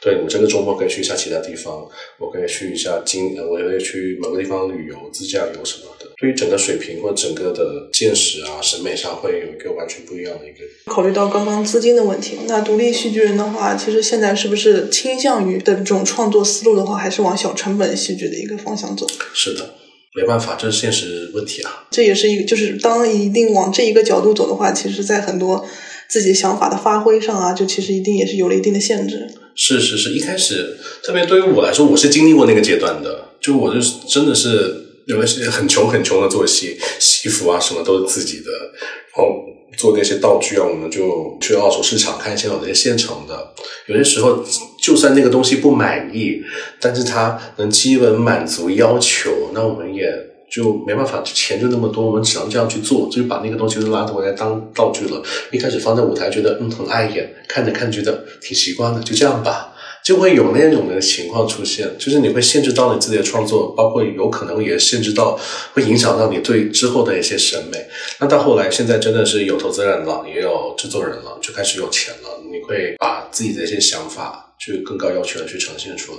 [0.00, 1.86] 对我这个周末可以去一下其他地方，
[2.18, 6.06] 我可以去一下京，我可以去某个地方旅游、自驾游什么的。
[6.20, 10.64] 对于整个水平或整个的见识啊、审美上，会有一个完全不一样的一个。
[10.86, 19.06] 考虑到刚刚资金的问题，那独立戏剧人的话，其实现在是不是倾向于的这种创作思路的话，还是往小成本戏剧的一个方向走？
[19.34, 19.74] 是的，
[20.16, 21.86] 没办法，这是现实问题啊。
[21.90, 25.66] 这也是一个，就是当一定往这一个角度走的话，其实在很多
[26.08, 29.28] 自己想法的发挥上啊，就其实一定也是有了一定的限制。
[29.60, 33.24] 是是是，一开始特别对于我来说，我是经历过那个阶段的。
[33.40, 39.44] 就我就是真的是有的是很穷很穷的做戏，戏服啊什么都是自己的，然后
[39.76, 43.52] 做那些道具啊，我们就去二手市场看一些有那些现成的。
[43.88, 44.44] 有些时候
[44.80, 46.40] 就算那个东西不满意，
[46.80, 50.04] 但是它能基本满足要求，那我们也。
[50.50, 55.22] 就没办法，钱就那么多，我们只能这样去做，就把那个东西都拉回来当道具了。
[55.52, 65.38] 一开始放在舞台，觉得嗯很碍眼，看着看觉得挺习惯的，就这样吧，就会有那种的情况出现，就是你会限制到你自己的创作，包括有可能也限制到，
[65.74, 67.86] 会影响到你对之后的一些审美。
[68.18, 76.18] 那到后来，现在真的是有投资人了，也有制作人了，就开始有钱了，你会把自己的一些想法，去更高要求的去呈现出来，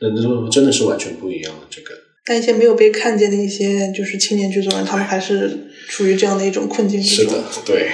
[0.00, 1.94] 那那真的是完全不一样的这个。
[2.30, 7.34] 但一些没有被看见的一些就是青年剧作人，他们还是处于这样的一种困境之中。
[7.34, 7.90] 是的，对。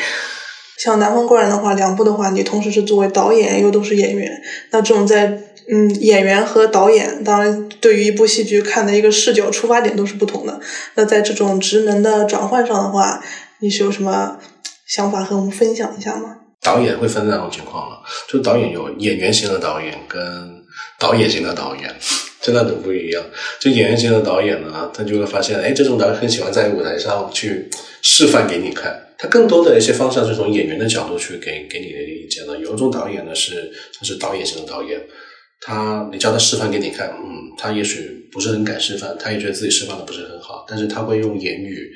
[0.76, 4.30] 像《南方怪人》的话，两部的话，你同时是作为导演又都是演员，
[4.72, 10.60] 那这种在嗯演员和导演，当然对于一部戏剧看的一个视角出发点都是不同的。
[10.96, 13.24] 那在这种职能的转换上的话，
[13.60, 14.36] 你是有什么
[14.86, 16.36] 想法和我们分享一下吗？
[16.60, 20.20] 导演会分两种情况了，就导演有演员型的导演跟
[20.98, 21.96] 导演型的导演。
[22.46, 23.20] 真的很不一样。
[23.58, 27.68] 就演员型的导演呢，他就会发现，哎，这种导演很喜欢在舞台上去
[28.02, 29.02] 示范给你看。
[29.18, 32.56] 他更多的一些方向是从演员的角度去给给你的意见了。
[32.58, 35.00] 有一种导演呢，是他是导演型的导演，
[35.60, 41.90] 他你叫他示范给你看，嗯，他也许不是很敢示范，他也觉得自己示范的不是很好，但是他会用言语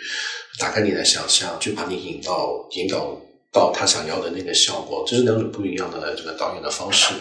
[0.59, 3.17] 打开你的想象，去把你引到引导。
[3.53, 7.15] 到他想要的那个效果，这是两种不一样的这个导演的方式。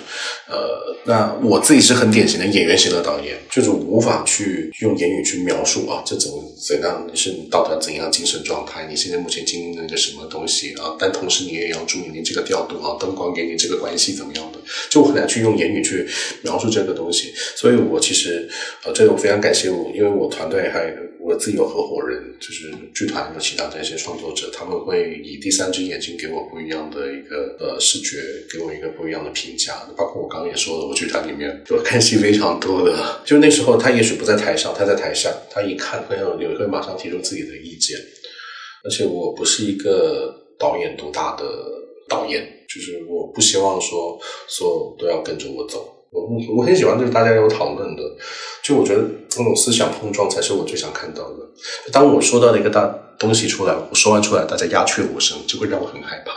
[0.48, 6.30] 呃，那我自己是很典型的演员型的导演，就是无法去用言语去描述啊，这怎
[6.68, 10.96] 怎样，你是到达怎样精神状态，你现在目前经历的那个什么东西啊？
[11.00, 14.60] 但同时你也要注意你这个调度啊，灯光给你这个关系怎么样的，
[14.92, 16.08] 就我很难去用言语去
[16.44, 17.34] 描述这个东西。
[17.56, 18.48] 所以我其实
[18.84, 26.19] 呃，这个我非常感谢我，因为我团队还有我自己有合伙人，就是剧团有其他这些创作者，他们会以第三只眼睛。
[26.20, 28.18] 给我不一样的一个呃视觉，
[28.52, 29.74] 给我一个不一样的评价。
[29.96, 37.98] 包括我刚刚也说了，我剧团里面就看戏非常多的，就那时候他也许不在台上，他在台下，他一看会有有会马上提出自己的意见。
[38.84, 41.46] 而且我不是一个导演独大的
[42.08, 45.96] 导演，就是我不希望说所有都要跟着我走。
[46.12, 46.28] 我
[46.58, 48.02] 我很喜欢就是大家有讨论的，
[48.64, 49.04] 就我觉得
[49.38, 51.38] 那种思想碰撞才是我最想看到的。
[51.92, 52.82] 当我说到的一个大
[53.20, 56.32] 东西出来，我说完出来，大家鸦雀无声，就会让我很害怕。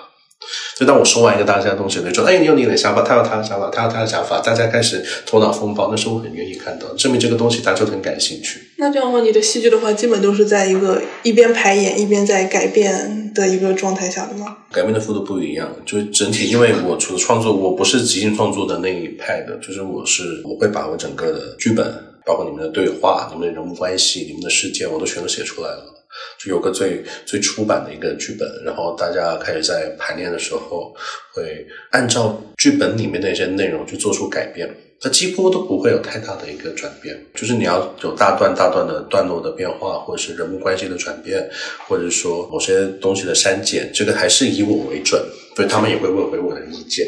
[0.77, 8.61] 就当我说完一个大家的东西，就说：“哎，你有你的想法，他有他的想法，他有他的想法。”大家开始头脑风暴，那是我很愿意看到，证明这个东西大家都很感兴趣。
[8.79, 14.57] 那这样的话，你的戏剧的话，基本都是在一个一边排演一边在改变的一个状态下的吗？
[14.73, 21.87] 改变的幅度不一样，就是整体，因为我除了创作，我不是即兴创作的那一派的，就是我是我会把我整个的剧本，
[22.27, 25.92] 包括你们的对话、你们的人物关系、你们的事件，我都全都写出来了。
[26.39, 30.95] 就有个最最初版的一个剧本，然后大家开始在排练的时候，
[31.33, 34.69] 会按照剧本里面的一些内容去做出改变。
[35.05, 41.51] 它几乎都不会有太大的一个转变，就是你要有大段大段的段落的变化，或者是人物关系的转变，
[41.89, 45.21] 或者说某些东西的删减，这个还是以我为准。
[45.55, 47.07] 所以他们也会问回我的意见，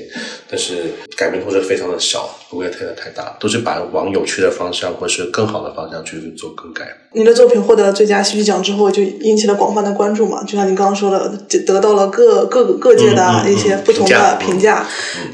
[0.51, 6.87] 但是改变都是非常的小，不会太太大，都是把往有趣的方向或是更好的方向去做更改。
[7.13, 10.43] 你的作品获得了最佳戏剧奖之后，就引起了广泛的关注嘛？
[10.45, 11.29] 就像你刚刚说的，
[11.67, 14.87] 得到了各各各界的一些不同的评价。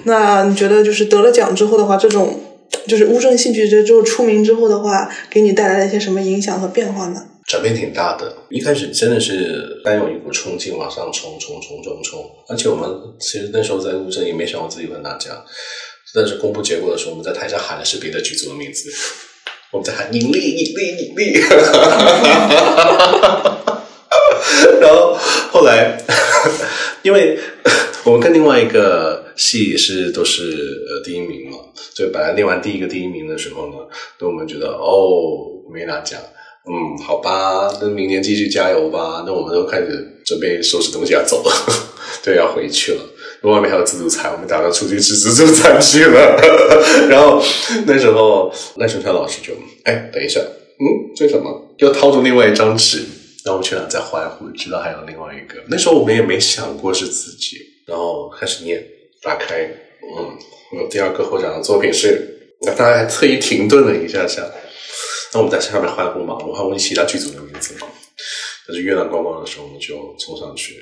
[0.04, 2.40] 那你觉得，就是得了奖之后的话，这种
[2.86, 7.24] 就是乌镇戏剧节之后出名之后的话，给你带来了一些什么影响和变化呢？
[7.50, 15.44] 转变挺大的，一开始真的是带有一股冲劲往上冲冲冲冲冲，而且我们其实那时候在乌镇也没想过自己会拿奖，
[16.14, 18.88] 但是公布结果的时候，我们在台下喊的是别的剧组的名字，
[19.72, 21.40] 我们在喊引力引力引力，
[24.80, 25.18] 然后
[25.50, 26.00] 后来
[27.02, 27.36] 因为
[28.04, 31.58] 我们跟另外一个戏是都是呃第一名嘛，
[31.96, 33.74] 所以本来练完第一个第一名的时候呢，
[34.20, 36.20] 那我们觉得哦没拿奖。
[36.68, 39.24] 嗯，好吧，那明年继续加油吧。
[39.26, 41.52] 那我们都开始准备收拾东西要走了，
[42.22, 43.02] 对，要回去了。
[43.42, 46.36] 外面还有自助餐，我们打算出去吃自助餐去了。
[47.08, 47.42] 然后
[47.86, 50.84] 那时候赖声川老师就，哎，等一下，嗯，
[51.16, 51.74] 这什么？
[51.78, 52.98] 又掏出另外一张纸，
[53.44, 55.58] 然后我们全场在欢呼，知道还有另外一个。
[55.68, 58.84] 那时候我们也没想过是自己，然后开始念，
[59.22, 59.62] 打开，
[60.18, 60.36] 嗯，
[60.78, 64.42] 我第二个获奖的作品是，那大家还特意停顿了一下下。
[65.32, 67.86] 那我们在上面欢呼嘛，我欢呼其他剧组的名字嘛。
[68.66, 70.76] 但是月亮光光的时候，我们就冲上去。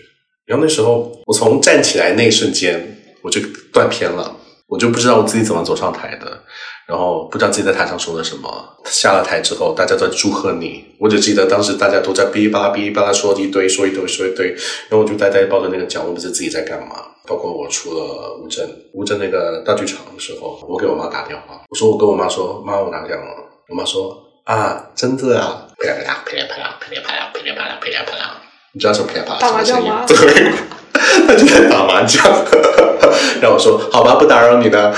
[0.46, 3.40] 然后那时候，我从站起来那一瞬间，我就
[3.72, 4.34] 断片了，
[4.66, 6.42] 我就不知道我自己怎么走上台的，
[6.86, 8.48] 然后不知道自己在台上说了什么。
[8.86, 14.48] 下了台之后，大家都在祝贺你，我只记得当时大家都在哔哩吧啦哔哩吧啦说一堆，说一堆，说一堆。
[14.88, 17.04] 然后我就呆呆抱着那个奖，我不知道自己在干嘛。
[17.26, 23.44] 包括我出了乌镇，乌镇那个大剧场的时候，我给我妈打电话，我说我跟我妈说，妈，我拿奖了。
[23.68, 24.27] 我妈说。
[24.48, 25.66] 啊，真的啊！
[25.78, 28.40] 噼里啪啦，噼里啪啦，噼里啪啦，噼里啪啦，噼里啪啦。
[28.72, 29.92] 你知道什么噼里啪啦什么声音？
[30.06, 30.52] 对，
[31.26, 32.24] 他就在打麻将。
[33.42, 34.94] 然后我说：“好吧，不打扰你了，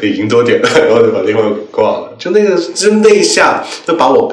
[0.00, 2.14] 得赢多点。”然后就把电话挂了。
[2.16, 4.32] 就那个，就那一下，就把我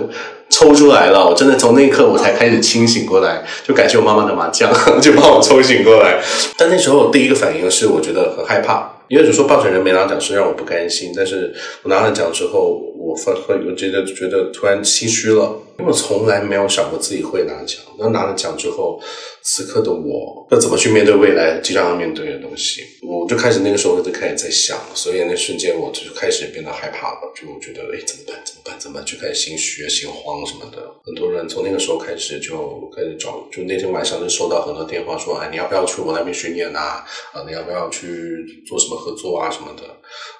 [0.52, 1.28] 抽出来了。
[1.28, 4.72] 我真的从那一刻我才开始清醒过来，就感谢我妈妈的麻将，
[5.02, 6.22] 就把我抽醒过来。
[6.60, 8.94] 但那时候第一个反应是，我觉得很害怕。
[9.10, 17.80] 因为只说报选人没拿奖是让我不甘心，但是我拿了奖之后，我发会我觉得觉得突然心虚了，因为我从来没有想过自己会拿奖。
[17.98, 19.00] 那拿了奖之后，
[19.42, 22.82] 此刻的我要怎么去面对未来即将要面对的东西？
[23.02, 28.36] 我就开始那个时候就开始在想，所以那瞬间我就开始变得害怕了，就觉得哎怎么办？
[28.44, 28.76] 怎么办？
[28.78, 29.06] 怎么办？
[29.06, 30.78] 就开始心虚、心慌什么的。
[31.06, 37.06] 很多人从那个时候开始就开始找，就那天晚上就收到很多电话说，哎你要不要去我那边巡演啊？
[37.32, 38.98] 啊你要不要去做什么？
[38.98, 39.84] 合作啊什么的，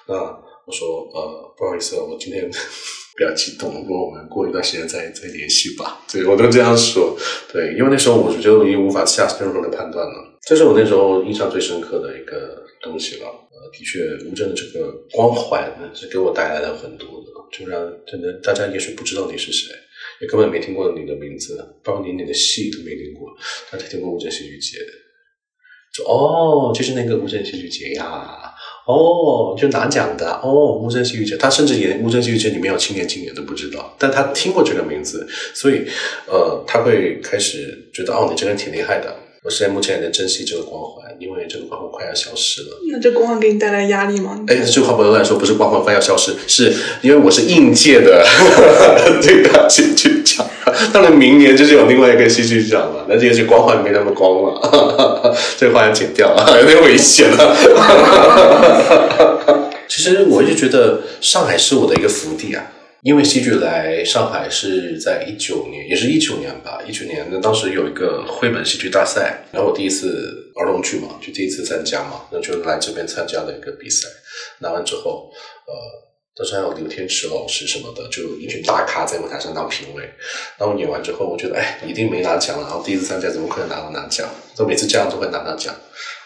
[0.06, 0.14] 那
[0.68, 6.04] 我说呃不好意思，我今天比较激动，不过我们过一段时间再再联系吧。
[6.12, 7.16] 对我都这样说，
[7.50, 10.38] 对，因为那时候我就已经无法下任何的判断了。
[10.46, 13.26] 这是我那时候印象最深刻的一个东西了。
[13.26, 19.72] 呃，的确，吴镇的这个光环是给我带来了很多的，就让真的大家也许不知道你是谁，
[20.20, 23.26] 也根本没听过你的名字，包括你演的戏都没听过，
[23.72, 24.76] 但他听过乌镇戏剧节，
[25.96, 28.47] 就哦，就是那个乌镇戏剧节呀。
[28.88, 35.84] 哦，就拿奖的哦，乌镇戏剧节，他甚至连乌镇戏剧节里面有青年竞演都不知道，但他听过这个名字，所以
[36.26, 39.14] 呃，他会开始觉得哦，你这个人挺厉害的。
[39.44, 42.68] 我现在目前也在珍惜这个光环，因为这个光环快要消失了。
[42.90, 44.44] 那这光环给你带来压力吗？
[44.48, 48.26] 哎，这句话不能乱说，不是光环快要消失，是因为我是应届的
[49.22, 50.44] 最大戏剧奖，
[50.92, 55.07] 当然明年就是有另外一个戏剧奖了，那这个光环没那么光了，
[55.56, 57.56] 这个话要剪掉啊，有点危险了。
[59.88, 62.72] 其实我一直觉得上海是我的一个福地啊。
[63.02, 66.80] 因为戏剧来上海是在一九年，也是一九年吧。
[66.84, 74.08] 一九年那当时有一个绘本戏剧大赛，然后我第一次儿童剧嘛，就第一次参加嘛，那就来这边参加了一个比赛。
[74.58, 75.30] 拿完之后，
[75.64, 75.72] 呃，
[76.38, 80.08] 当时还有刘天池老师什么的，就一群大咖在舞台上当评委。
[80.56, 82.60] 然后演完之后，我觉得哎，一定没拿奖。
[82.60, 84.24] 然后第一次参加，怎么可能拿到拿奖？
[84.56, 85.74] 都每次这样都会拿到奖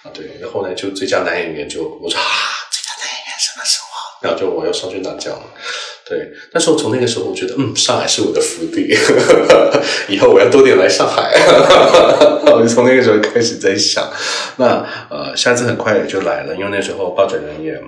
[0.03, 0.13] 啊。
[0.13, 2.25] 对，然后呢，就最佳男演员就我说啊，
[2.71, 3.89] 最佳男演员什么时候？
[4.21, 5.45] 然后就我要上去拿奖了。
[6.05, 8.95] 对，但是我从那个时候，我觉得，嗯，上海是我的福地，
[10.13, 11.33] 以后我要多点来上海。
[12.53, 14.13] 我就从那个时候开始在想，
[14.57, 17.81] 那呃，下次很快也就来了，因为那时候抱枕人也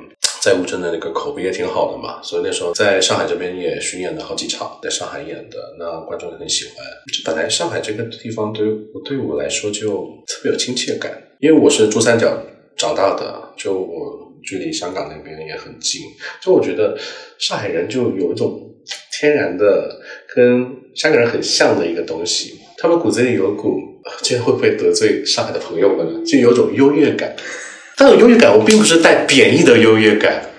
[0.45, 6.75] 在乌镇的那个口碑也挺好的嘛，所以那时候在上海这边也巡演了好几场，在上海演的，那观众也很喜欢。
[7.11, 12.39] 就本来上海这个地方对于我对我来说就特别有亲切感，因为我是珠三角
[12.77, 14.23] 长大的，就我。
[14.47, 16.03] 距离香港那边也很近，
[16.43, 16.95] 就我觉得
[17.39, 18.61] 上海人就有一种
[19.11, 19.99] 天然的
[20.35, 23.81] 跟香港人很像的一个东西，他们骨子里有股，
[24.23, 26.21] 这会不会得罪上海的朋友们呢？
[26.27, 27.35] 就有种优越感，
[27.97, 30.51] 但有优越感，我并不是带贬义的优越感，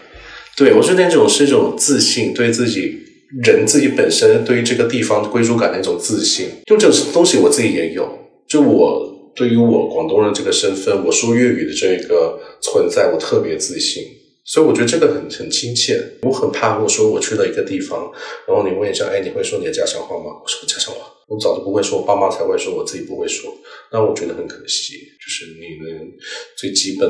[0.55, 2.97] 对我是那种是一种自信，对自己
[3.43, 8.07] 人自己本身对于这个地方归属感的一种自信，就这种东西我自己也有，
[8.47, 9.11] 就我。
[9.38, 14.01] 对于我广东人这个身份，我说粤语的这个存在，我特别自信，
[14.45, 16.01] 所以我觉得这个很很亲切。
[16.21, 18.11] 我很怕我说我去了一个地方，
[18.47, 20.39] 然后你问一下，哎，你会说你的家乡话吗？
[20.41, 23.51] 我说家乡话，我早就不会说，我爸妈才会说，我自己不会说，
[23.91, 26.05] 那我觉得很可惜，就是你的
[26.55, 27.09] 最基本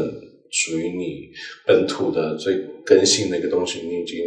[0.50, 1.30] 属于你
[1.68, 4.18] 本土的最根性的一个东西，你已经。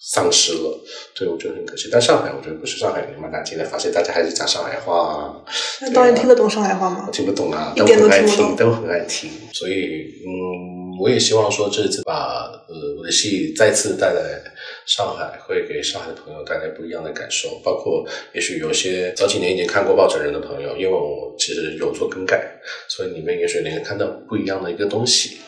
[0.00, 0.80] 丧失了，
[1.16, 1.88] 对我觉得很可惜。
[1.90, 5.44] 但上海，我觉得不是上海人蛮难听的，发现大家还是讲上海话。
[5.80, 7.02] 那导演听得懂上海话吗？
[7.08, 9.28] 我听不懂啊，都很爱听，都很爱听。
[9.52, 14.42] 所以，嗯，我也希望说这次把呃我的戏再次带来
[14.86, 17.60] 上海，会给上海的朋友带来不一样的感受。
[17.62, 25.38] 包括也许有些早几年已经看过《抱枕人》的朋友，因为我其实有做更改，所以你们也许能看到不一样的一个东西。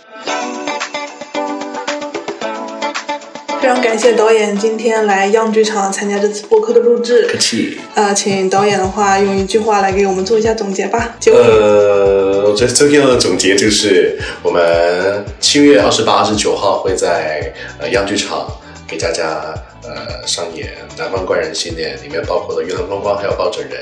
[3.61, 7.27] 非常感谢导演今天来样剧场参加这次播客的录制。
[7.27, 7.79] 客气。
[7.95, 11.15] 呃，请导演的话用一句话来给我们做一下总结吧。
[11.27, 18.51] 呃，我觉得最重要的总结就是，我们七月二十八、二十九号会在呃样剧场
[18.89, 23.79] 给大家呃上演《南方怪人》系列，里面包括了《月亮光光》还有《抱枕人》，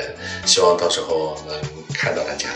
[0.49, 1.57] 希望到时候能
[1.95, 2.49] 看到大家。